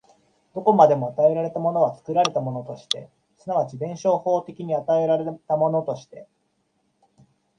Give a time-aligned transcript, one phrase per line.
[0.55, 6.27] どこまでも与えられたものは作られたものとして、即ち弁証法的に与えられたものとして、